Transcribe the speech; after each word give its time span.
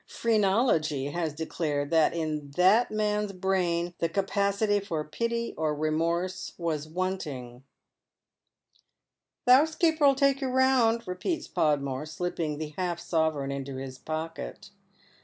Phrenology 0.07 1.11
has 1.11 1.31
declared 1.35 1.91
that 1.91 2.11
in 2.15 2.49
that 2.57 2.89
man's 2.89 3.33
brain 3.33 3.93
the 3.99 4.09
capacity 4.09 4.79
for 4.79 5.03
pity 5.03 5.53
or 5.55 5.75
remorse 5.75 6.53
was 6.57 6.87
wanting." 6.87 7.63
The 9.45 9.51
'ousekeeper 9.51 9.99
'11 10.03 10.15
take 10.17 10.41
you 10.41 10.47
round," 10.47 11.07
repeats 11.07 11.47
Podmore, 11.47 12.07
slipping 12.07 12.57
the 12.57 12.73
half 12.79 12.99
sovereign 12.99 13.51
into 13.51 13.75
his 13.75 13.99
pocket. 13.99 14.71